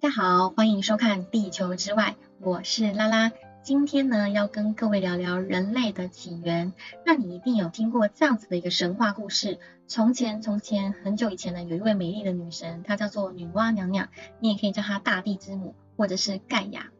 [0.00, 3.32] 大家好，欢迎收看《地球之外》，我是拉拉。
[3.64, 6.72] 今天呢，要跟各位聊聊人类的起源。
[7.04, 9.58] 那你一定有听过这样子的一个神话故事：
[9.88, 14.08] 从前，从前很久以前呢，有一位美丽的女神，她叫做女娲娘娘，
[14.38, 16.92] 你也可以叫她大地之母，或者是盖亚。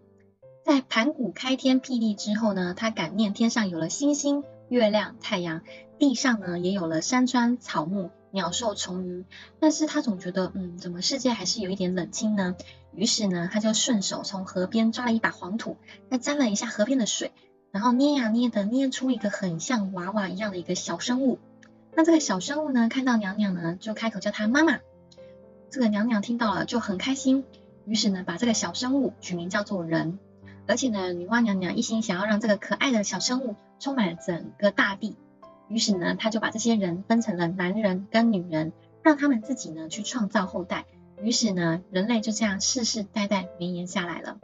[0.65, 5.62] 在盘古开天辟地之后呢，她感念天上有了星星、月亮、太阳，
[5.98, 9.25] 地上呢也有了山川、草木、鸟兽虫鱼，
[9.61, 12.55] 但是他总觉得，嗯，怎么世界还是有一点冷清呢？
[12.93, 15.77] 于是呢，他就顺手从河边抓了一把黄土，
[16.11, 17.33] 再沾了一下河边的水，
[17.70, 21.39] 然后捏呀捏的，捏出一个很像娃娃一样的一个小生物。
[21.95, 24.78] 那这个小生物呢，看到娘娘呢，就开口叫她妈妈。
[25.70, 27.45] 这个娘娘听到了就很开心，
[27.84, 30.19] 于是呢，把这个小生物取名叫做人。
[30.68, 35.16] 而且呢，女娲娘娘一心想要让这个可爱的小生物充满整个大地，
[35.66, 38.72] 于是呢，她就把这些人分成了男人跟女人，
[39.02, 40.84] 让他们自己呢去创造后代。
[41.22, 44.38] 于是呢，人类就这样世世代代绵延下来了。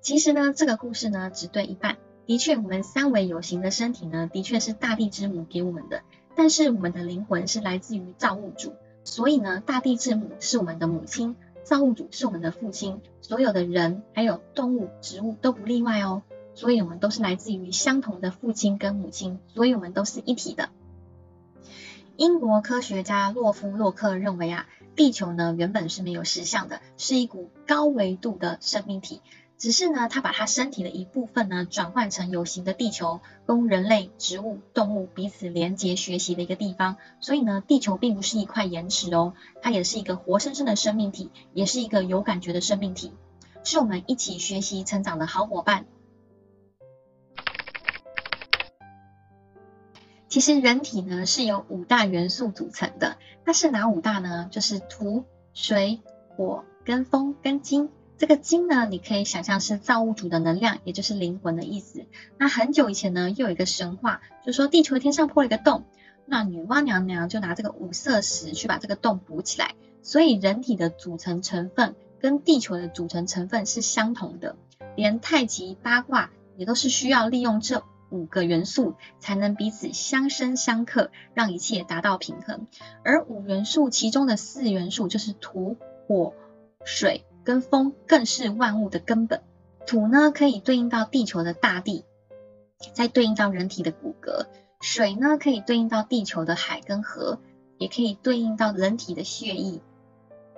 [0.00, 1.96] 其实呢，这个故事呢只对一半。
[2.26, 6.02] 的确，我们三维有形的身体呢，的确是大地之母给我们的，
[6.34, 11.36] 但是我们的灵魂是来自于造物主，所以呢，大地之母是我们的母亲。
[11.66, 16.22] 造物主是我们的父亲，所有的人还有动物、植物都不例外哦。
[16.54, 20.68] 所以，我们都是来自于相同的父亲跟母亲，所以我们都是一体的。
[22.16, 29.20] 英国科学家洛夫洛克认为啊，地球呢原本是没有实相的，是一股高维度的生命体。
[29.58, 36.98] 只是呢，他把他身体的一部分呢，转换成有形的地球，供人类、植物、动物彼此连接学习的一个地方。
[37.20, 39.32] 所以呢，地球并不是一块岩石哦，
[39.62, 43.12] 它也是一个活生生的生命体，也是一个有感觉的生命体，
[43.64, 45.86] 是我们一起学习成长的好伙伴。
[50.28, 54.48] 其实人体呢是由五大元素组成的，那是哪五大呢？
[54.50, 56.02] 就是土、水、
[56.36, 57.88] 火、跟风、跟金。
[58.18, 62.06] 这个金呢，你可以想象是造物主的能量，也就是灵魂的意思。
[62.38, 65.84] 那很久以前呢，又有一个神话，就说地球天上破了一个洞，
[66.24, 69.74] 那女娲娘娘就拿这个五色石去把这个洞补起来。
[70.02, 74.56] 所以人体的组成成分跟地球的组成成分是相同的，
[74.96, 82.66] 连太极八卦也都是需要利用这五个元素才能彼此相生相克，让一切达到平衡。
[83.04, 85.76] 而五元素其中的四元素就是土、
[86.06, 86.32] 火、
[86.84, 87.26] 水。
[87.46, 89.40] 跟风更是万物的根本。
[89.86, 92.04] 土呢，可以对应到地球的大地，
[92.92, 94.46] 再对应到人体的骨骼；
[94.80, 97.38] 水呢，可以对应到地球的海跟河，
[97.78, 99.80] 也可以对应到人体的血液；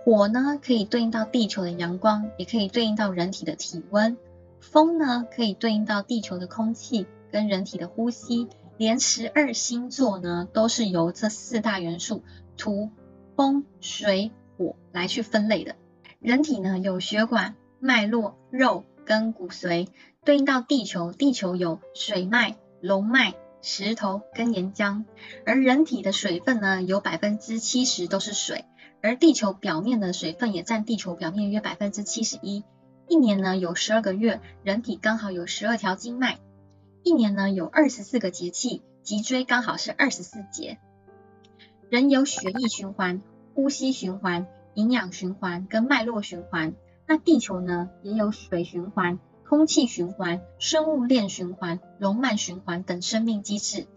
[0.03, 4.17] 火呢，可以对应到地球的阳光，也可以对应到人体的体温；
[4.59, 8.49] 风呢，可以对应到地球的空气跟人体的呼吸。
[8.79, 12.23] 连十二星座呢，都是由这四大元素
[12.57, 12.91] 土、
[13.35, 15.75] 风、水、火来去分类的。
[16.21, 19.87] 人体呢有血管、脉络、肉跟骨髓，
[20.25, 25.05] 对应到地球，地球有水脉、龙脉、石头跟岩浆。
[25.47, 28.65] 而人体的水分呢，有百分之七十都是水，
[29.01, 32.65] 而地球表面的水分也占地球表面约百分之七十一。
[33.07, 36.39] 一年呢有十二个月，人体刚好有十二条经脉。
[37.05, 40.79] 一年呢有二十四个节气，脊椎刚好是二十四节。
[41.89, 43.23] 人有血液循环、
[43.55, 44.49] 呼吸循环。
[44.79, 46.73] 营养循环跟脉络循环，
[47.05, 53.89] 那地球呢也有水循环、空气循环、生物链循环、龙脉循环等生命机制。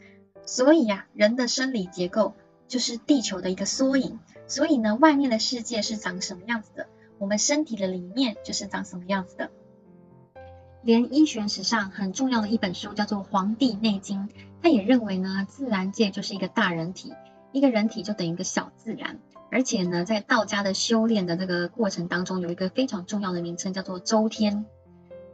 [0.44, 2.34] 所以呀，人的生理结构
[2.68, 4.18] 就是地球的一个缩影。
[4.48, 6.88] 所以呢，外面的世界是长什么样子的，
[7.20, 9.52] 我们身体的里面就是长什么样子的。
[10.82, 14.28] 连医学史上很重要的一本书叫做《黄帝内经》，
[14.64, 17.14] 他也认为呢，自然界就是一个大人体，
[17.52, 19.20] 一个人体就等于一个小自然。
[19.52, 24.66] 而且呢，在道家的修炼的这个过程当中，有一个非常重要的名称叫做周天。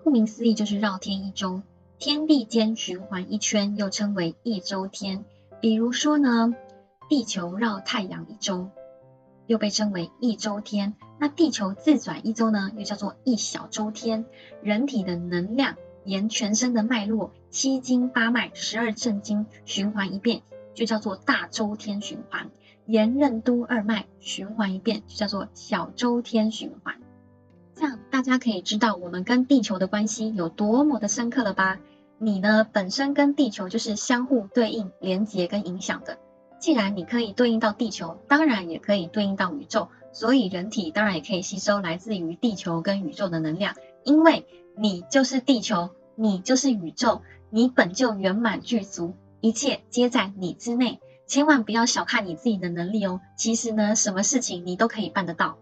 [0.03, 1.61] 顾名思义，就是绕天一周，
[1.99, 5.23] 天地间循环一圈，又称为一周天。
[5.61, 6.55] 比如说呢，
[7.07, 8.69] 地球绕太阳一周，
[9.45, 10.95] 又被称为一周天。
[11.19, 14.25] 那地球自转一周呢，又叫做一小周天。
[14.63, 15.75] 人体的能量
[16.05, 20.41] 沿全身的脉络，七经八脉、十二正经循环一遍，
[20.73, 22.49] 就叫做大周天循环。
[22.87, 26.95] 沿任督二脉循环一遍，就叫做小周天循环。
[27.75, 31.79] 这样大家可以知道我们跟地球的关系有多么的深刻了吧？
[32.17, 36.17] 你呢本身跟地球就是相互对应、连接跟影响的。
[36.59, 39.89] 既然你可以对应到地球，当然也可以对应到宇宙。
[40.13, 50.99] 所以人体当然也可以吸收来自于地球跟宇宙的能量，因为你就是地球，你就是宇宙，你本就圆满具足，一切皆在你之内。
[51.27, 55.57] 千万不要小看你自己的能力哦，其实呢，什么事情你都可以办得到。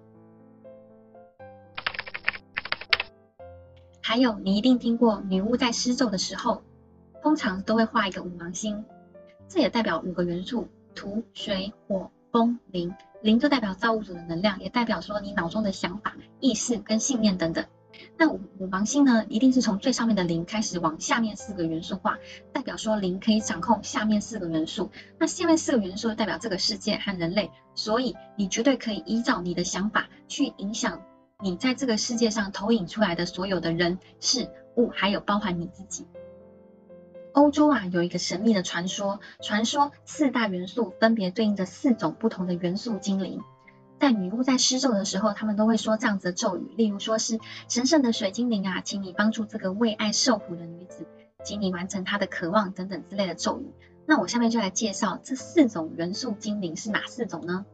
[4.00, 6.62] 还有你一定听过女巫在施咒的时候，
[7.24, 8.86] 通常都会画一个五芒星，
[9.48, 17.66] 这也代表五个元素，土、水、火、风、灵，灵就代表造物主的能量，也代表说你脑中的想法、意识跟信念等等。
[18.18, 22.18] 那五五芒星呢，一定是从最上面的零开始往下面四个元素画，
[22.54, 24.92] 代表说零可以掌控下面四个元素。
[25.20, 31.02] 那下面四个元素代表这个世界和人类，所以你绝对可以依照你的想法去影响
[31.42, 36.08] 你在这个世界上投影出来的所有的人事物，还有包含你自己。
[37.34, 43.42] 欧洲啊有一个神秘的传说，传说四大元素分别对应着四种不同的元素精灵。
[44.06, 51.08] 在女巫在施咒的时候，他们都会说这样子的咒语，例如说是神圣的水精灵啊，请你帮助这个为爱受苦的女子，
[51.44, 53.66] 请你完成她的渴望等等之类的咒语。
[54.06, 57.66] 那我下面就来介绍这四种元素精灵是哪四种呢？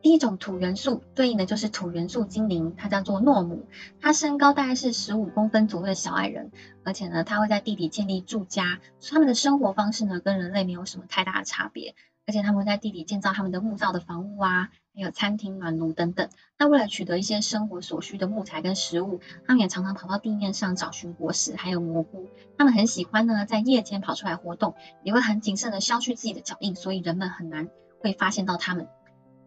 [0.00, 3.66] 第一种土元素对应的就是土元素精灵，它叫做诺姆，
[4.00, 6.52] 它身高大概是十五公分左右的小矮人，
[6.84, 8.78] 而且呢，它会在地底建立住家，
[9.10, 11.96] 他们的生活方式呢跟人类没有什么太大的差别，
[12.28, 14.70] 而且他们会在地底建造他们的木造的房屋啊。
[14.94, 16.28] 还有餐厅、暖炉等等。
[16.58, 22.26] 那为了取得一些生活所需的木材跟食物，他们也常常跑到地面上找寻果实，还有蘑菇。
[22.56, 27.68] 他们很喜欢呢，在夜间跑出来活动，也会很谨慎的消去自己的脚印，所以人们很难
[28.00, 28.88] 会发现到他们。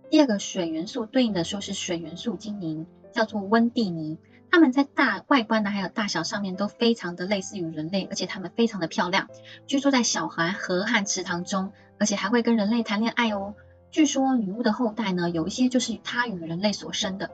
[0.10, 4.20] 第二个水元素对应的说是水元素精灵，叫做温蒂尼。
[4.52, 9.30] 他们在大外观呢，还有大小上面都非常的类似于人类，而且它们非常的漂亮，
[9.66, 13.56] 居住在小河河和池塘中，而且还会跟人类谈恋爱哦。
[13.92, 17.32] 据说女巫的后代呢，有一些就是她与人类所生的，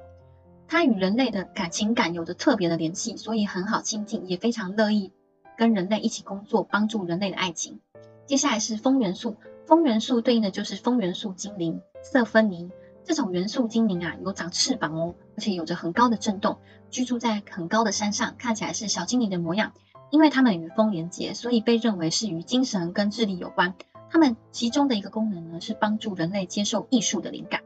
[0.67, 5.11] 她与人类的感情感有着特别的联系，所以很好亲近，也非常乐意
[5.57, 7.79] 跟人类一起工作，帮助人类的爱情。
[8.27, 12.69] 接下来是风元素，风元素对应的就是风元素精灵瑟芬妮。
[13.07, 16.57] 这种元素精灵啊，有长翅膀哦，而且有着很高的震动，
[16.89, 19.71] 居住在很高的山上，看起来是小精灵的模样。
[20.09, 23.75] 因为它们与风连接，所以被认为是与精神跟智力有关。
[24.09, 27.61] 它们其中的一个功能呢，是帮助人类接受艺术的灵感。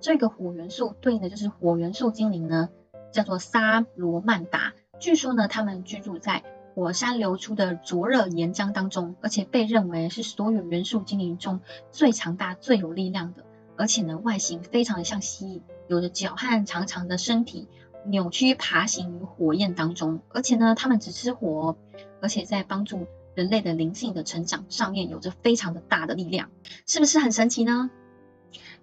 [0.00, 2.68] 这个火元素对应的就是火元素精灵呢，
[3.10, 4.72] 叫做萨罗曼达。
[5.00, 6.44] 据说呢，他们居住在
[6.76, 11.58] 火山流出的灼热岩浆当中，而且被认为是所有元素精灵中
[11.90, 13.44] 最强大、最有力量的。
[13.76, 17.68] 而且呢，外形非常的像蜥蜴，有着脚和长长的身体，
[18.06, 20.20] 扭曲爬行于火焰当中。
[20.30, 21.76] 而且呢，它们只吃火，
[22.20, 23.06] 而且在帮助。
[23.36, 26.48] 人类的灵性的成长上面有着非常的大的力量，
[26.86, 27.90] 是不是很神奇呢？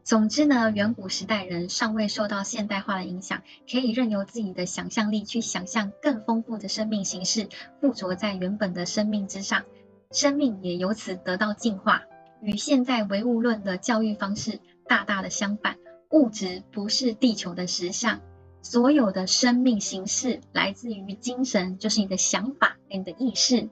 [0.04, 7.50] 总之呢，远古时代人尚未受到现代化的影响，可以任由自己的想象力去想象更丰富的生命形式
[7.82, 9.64] 附着在原本的生命之上，
[10.12, 12.04] 生命也由此得到进化。
[12.40, 15.78] 与现在唯物论的教育方式大大的相反，
[16.10, 18.22] 物质不是地球的实相，
[18.62, 23.70] 所有的生命形式来自于精神，就是你的想法、你的意识。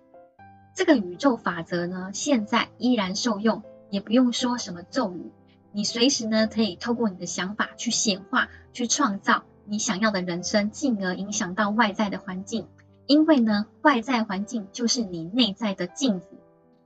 [0.75, 5.31] 这个宇宙法则呢，现在依然受用，也不用说什么咒语，
[5.71, 12.67] 你随时呢可以透过你的想法去显化、去创造你想要的人生，进而影响到外在的环境。
[13.05, 16.27] 因为呢，外在环境就是你内在的镜子。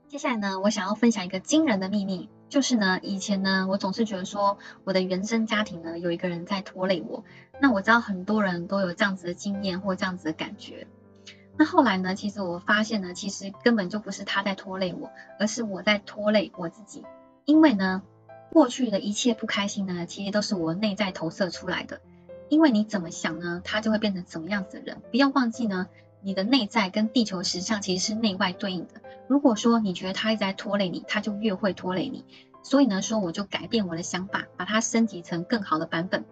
[0.08, 7.24] 接下来呢，我想要分享一个惊人的秘密，就是呢，以前呢，我总是觉得说我的原生家庭呢有一个人在拖累我。
[7.60, 10.86] 那我知道很多人都有这样子的经验或这样子的感觉。
[11.58, 12.14] 那后来呢？
[12.14, 17.02] 其实我发现呢，其实根本就不是他在拖累我，而是我在拖累我自己。
[17.46, 18.02] 因为呢，
[18.52, 22.02] 过去的一切不开心呢，其实都是我内在投射出来的。
[22.50, 25.00] 因为你怎么想呢，他就会变成怎么样子的人。
[25.10, 25.88] 不要忘记呢，
[26.20, 29.00] 你的内在跟地球实相其实是内外对应的。
[29.28, 32.24] 如果说你觉得他一直在拖累你，他就越会拖累你。
[32.62, 36.24] 所以呢，说我就改变我的想法，把它升级成更好的版本。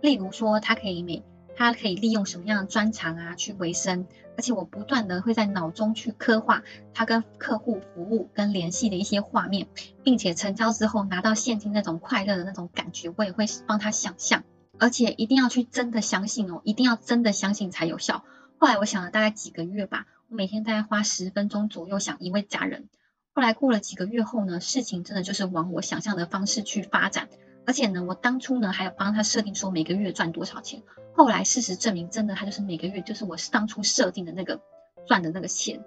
[0.00, 1.22] 例如说，他可以每
[1.56, 4.06] 他可以利用什么样的专长啊去维生？
[4.36, 6.62] 而且我不断的会在脑中去刻画
[6.92, 9.66] 他跟客户服务跟联系的一些画面，
[10.02, 14.44] 并且成交之后拿到现金那种快乐的那种感觉，我也会帮他想象。
[14.78, 18.24] 而且一定要去真的相信哦，一定要真的相信才有效。
[18.58, 22.88] 后来我想了大概几个月吧，我每天大概花十分钟左右想一位家人。
[23.32, 27.28] 后来过了几个月后呢，事情真的就是往我想象的方式去发展。
[27.64, 30.82] 而且呢，我当初呢还有帮他设定说每个月赚多少钱。
[31.14, 34.60] 后来事实证明，真的他就是每个月就是我当初设定的那个
[35.06, 35.84] 赚的那个钱，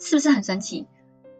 [0.00, 0.86] 是不是很神奇？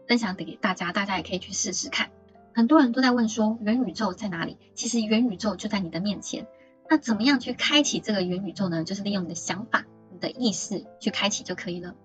[0.07, 2.09] 分享给大家，大家也可以去试试看。
[2.53, 4.57] 很多人都在问说元宇宙在哪里？
[4.75, 6.47] 其实元宇宙就在你的面前。
[6.89, 8.83] 那怎么样去开启这个元宇宙呢？
[8.83, 11.95] 就是利用你的想法、你的意识去开启就可以了。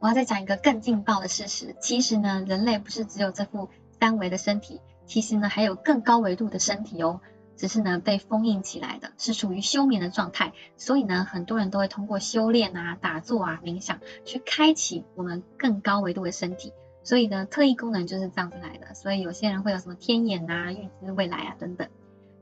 [0.00, 3.68] 我要再讲一个更劲爆的事实，其实呢，人类不是只有这副
[4.00, 4.80] 三维的身体。
[5.04, 7.20] 其实呢，还有更高维度的身体哦。
[7.56, 10.54] 只是呢被封印起来的，是属于休眠的状态。
[10.78, 16.72] 所以呢，很多人都会通过修炼啊、打坐啊、冥想，去开启我们更高维度的身体。
[17.02, 18.94] 所以呢，特异功能就是这样子来的。
[18.94, 21.86] 所以有些人会有什么天眼啊、预知未来啊等等。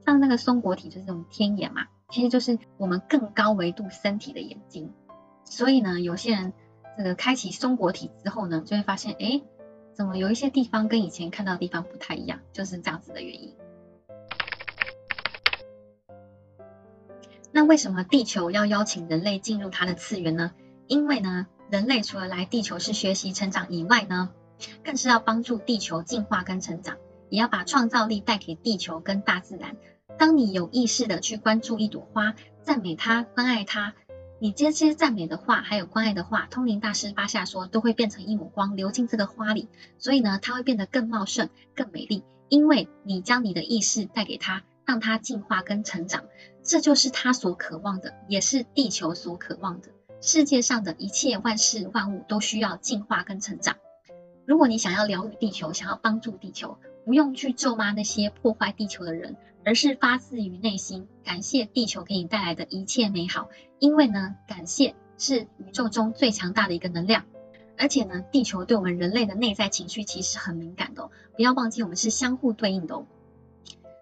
[0.07, 4.93] 像那个松果体就是这种天眼嘛，其实就是我们更高维度身体的眼睛。
[5.43, 6.53] 所以呢，有些人
[6.99, 9.41] 这个开启松果体之后呢，就会发现，哎，
[9.95, 13.55] 怎么有一些地方跟以前看到的地方不太一样，就是这样子的原因。
[17.53, 20.53] 那为什么地球要邀请人类进入它的次元呢？
[20.89, 24.31] 因为呢，人类除了来地球是学习成长以外呢，
[24.83, 26.97] 更是要帮助地球进化跟成长，
[27.31, 29.77] 也要把创造力带给地球跟大自然。
[30.19, 33.95] 当你有意识的去关注一朵花，赞美它，关爱它，
[34.41, 39.69] 你这些赞美的话，还有关爱的话，通灵大师巴夏说，都会变成一抹光流进这个花里，
[39.99, 44.63] 所以呢，它会变得更茂盛、更美丽，因为你将你的意识带给它。
[44.87, 46.25] 让它进化跟成长，
[46.63, 49.89] 这就是他所渴望的，也是地球所渴望的。
[50.23, 53.77] 世界上的一切万事万物都需要进化跟成长。
[54.47, 56.79] 如果你想要疗愈地球，想要帮助地球，
[57.09, 63.49] 不用去咒骂那些破坏地球的人，而是发自于内心感谢地球给你带来的一切美好。
[63.79, 67.25] 因为呢，感谢是宇宙中最强大的一个能量，
[67.79, 73.07] 而且呢，地球对我们人类的内在情绪其实很敏感的，不要忘记我们是相互对应的哦。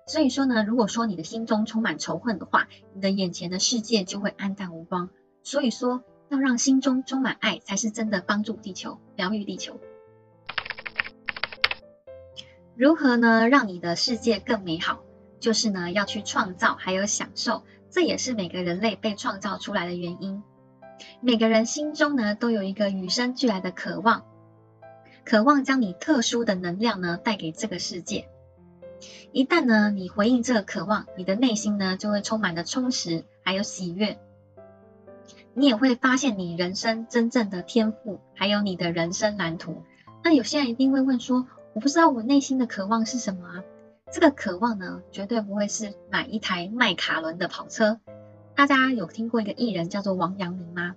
[0.08, 5.10] 所以说呢，如果说你的心中充满仇恨的话，你的眼前的世界就会暗淡无光。
[5.44, 9.78] 所以说，要让心中充满爱，才是真的帮助地球、疗愈地球。
[12.78, 13.48] 如何呢？
[13.48, 15.00] 让你的世界更美好，
[15.40, 17.62] 就是呢要去创造，还有享受。
[17.88, 20.42] 这也是每个人类被创造出来的原因。
[21.22, 24.26] 每个人心中呢都有一个与生俱来的渴望，
[25.24, 28.28] 渴望将你特殊的能量呢带给这个世界。
[29.32, 34.18] 一旦呢，你回应这个渴望，你的内心呢就会充满了充实，还有喜悦。
[35.54, 39.82] 你也会发现你人生真正的天赋，还有你的人生蓝图。
[40.22, 43.62] 那有些人一定会问说，我不知道我内心的渴望是什么？
[44.10, 48.00] 这个渴望呢，绝对不会是买一台迈卡伦的跑车。
[48.54, 50.96] 大家有听过一个艺人叫做王阳明吗？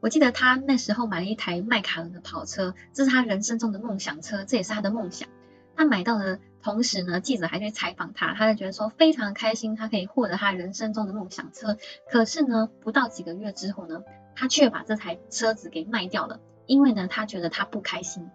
[0.00, 5.28] 我记得他那时候买了一台迈卡伦的跑车，这是他人生中的梦想车，这也是他的梦想。
[5.76, 6.40] 他买到的。
[6.62, 11.76] 同时呢，记者还去采访他，他就觉得说非常开心，他可以获得他人生中的梦想车。
[12.08, 14.02] 可是呢，不到几个月之后呢，
[14.34, 18.30] 他却把这台车子给卖掉了，因为呢，他觉得他不开心。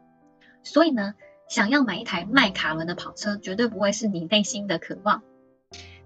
[0.61, 1.15] 所以呢，
[1.47, 5.23] 想要买一台迈卡伦的跑车，绝对不会是你内心的渴望。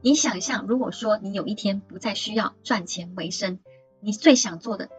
[0.01, 3.59] 你想象，如果说你有一天不再需要赚钱为生，
[3.99, 4.89] 你最想做的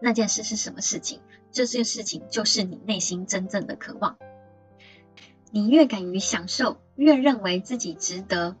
[0.00, 1.20] 那件事是什么事情？
[1.52, 4.16] 这件事情就是你内心真正的渴望。
[5.50, 8.56] 你越敢于享受，越认为自己值得，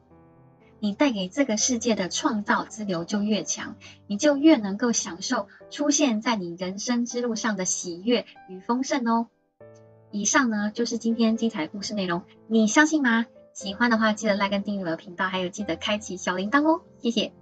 [0.78, 3.76] 你带给这个世界的创造之流就越强，
[4.06, 9.28] 你就越能够享受出现在你人生之路上的喜悦与丰盛哦。
[10.10, 13.26] 以上呢就是今天精彩故事内容，你相信吗？
[13.52, 17.32] 喜欢的话记得来跟订阅我的频道，还有记得开启小铃铛哦，谢谢。